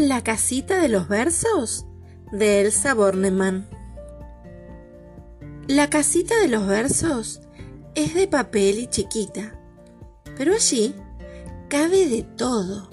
La 0.00 0.22
casita 0.22 0.80
de 0.80 0.88
los 0.88 1.08
versos 1.08 1.84
de 2.30 2.60
Elsa 2.60 2.94
Bornemann. 2.94 3.68
La 5.66 5.90
casita 5.90 6.38
de 6.38 6.46
los 6.46 6.68
versos 6.68 7.40
es 7.96 8.14
de 8.14 8.28
papel 8.28 8.78
y 8.78 8.86
chiquita, 8.86 9.60
pero 10.36 10.54
allí 10.54 10.94
cabe 11.68 12.06
de 12.06 12.22
todo 12.22 12.90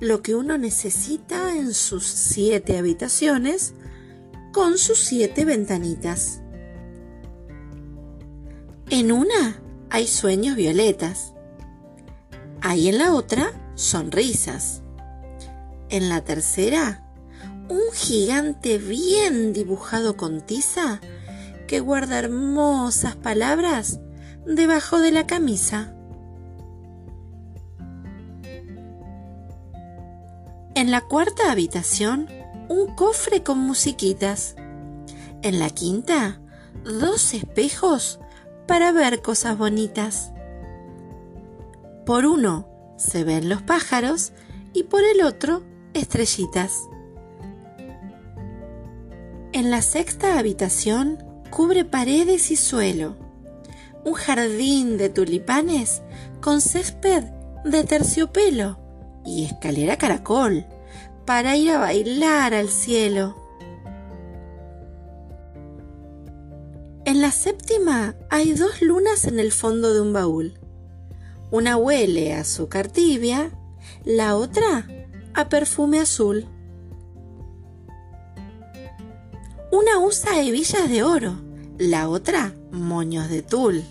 lo 0.00 0.22
que 0.22 0.34
uno 0.34 0.56
necesita 0.56 1.54
en 1.54 1.74
sus 1.74 2.06
siete 2.06 2.78
habitaciones 2.78 3.74
con 4.54 4.78
sus 4.78 4.98
siete 4.98 5.44
ventanitas. 5.44 6.40
En 8.88 9.12
una 9.12 9.60
hay 9.90 10.06
sueños 10.06 10.56
violetas, 10.56 11.34
hay 12.62 12.88
en 12.88 12.96
la 12.96 13.12
otra 13.12 13.52
sonrisas 13.74 14.80
en 15.90 16.08
la 16.08 16.22
tercera, 16.22 17.02
un 17.68 17.92
gigante 17.92 18.78
bien 18.78 19.52
dibujado 19.52 20.16
con 20.16 20.40
tiza 20.40 21.00
que 21.66 21.80
guarda 21.80 22.18
hermosas 22.18 23.16
palabras 23.16 24.00
debajo 24.46 25.00
de 25.00 25.10
la 25.10 25.26
camisa. 25.26 25.92
En 30.74 30.90
la 30.90 31.00
cuarta 31.00 31.50
habitación, 31.50 32.28
un 32.68 32.94
cofre 32.94 33.42
con 33.42 33.58
musiquitas. 33.58 34.56
En 35.42 35.58
la 35.58 35.70
quinta, 35.70 36.40
dos 36.84 37.34
espejos 37.34 38.20
para 38.66 38.92
ver 38.92 39.22
cosas 39.22 39.56
bonitas. 39.56 40.32
Por 42.04 42.26
uno 42.26 42.68
se 42.96 43.24
ven 43.24 43.48
los 43.48 43.62
pájaros 43.62 44.32
y 44.72 44.84
por 44.84 45.02
el 45.02 45.22
otro 45.22 45.62
estrellitas. 45.96 46.88
En 49.52 49.70
la 49.70 49.82
sexta 49.82 50.38
habitación 50.38 51.18
cubre 51.50 51.84
paredes 51.84 52.50
y 52.50 52.56
suelo. 52.56 53.16
Un 54.04 54.14
jardín 54.14 54.98
de 54.98 55.08
tulipanes 55.08 56.02
con 56.40 56.60
césped 56.60 57.24
de 57.64 57.84
terciopelo 57.84 58.78
y 59.24 59.44
escalera 59.44 59.96
caracol 59.96 60.66
para 61.24 61.56
ir 61.56 61.72
a 61.72 61.78
bailar 61.78 62.54
al 62.54 62.68
cielo. 62.68 63.34
En 67.04 67.20
la 67.20 67.30
séptima 67.30 68.14
hay 68.30 68.52
dos 68.52 68.82
lunas 68.82 69.24
en 69.24 69.40
el 69.40 69.52
fondo 69.52 69.94
de 69.94 70.00
un 70.00 70.12
baúl. 70.12 70.58
Una 71.50 71.76
huele 71.76 72.34
a 72.34 72.40
azúcar 72.40 72.88
tibia, 72.88 73.50
la 74.04 74.36
otra 74.36 74.86
a 75.36 75.50
perfume 75.50 76.00
azul. 76.00 76.46
Una 79.70 79.98
usa 79.98 80.40
hebillas 80.40 80.88
de 80.88 81.02
oro, 81.02 81.36
la 81.76 82.08
otra 82.08 82.54
moños 82.70 83.28
de 83.28 83.42
tul. 83.42 83.84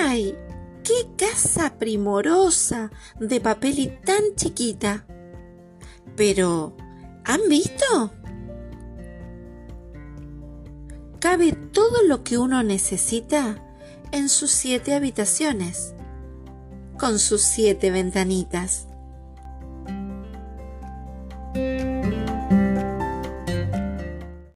¡Ay! 0.00 0.38
¡Qué 0.84 1.08
casa 1.16 1.76
primorosa 1.76 2.92
de 3.18 3.40
papel 3.40 3.80
y 3.80 3.88
tan 3.88 4.22
chiquita! 4.36 5.04
Pero, 6.16 6.76
¿han 7.24 7.40
visto? 7.48 8.12
Cabe 11.18 11.52
todo 11.72 12.04
lo 12.06 12.22
que 12.22 12.38
uno 12.38 12.62
necesita 12.62 13.60
en 14.12 14.28
sus 14.28 14.52
siete 14.52 14.94
habitaciones 14.94 15.94
con 16.98 17.18
sus 17.18 17.42
siete 17.42 17.90
ventanitas. 17.90 18.87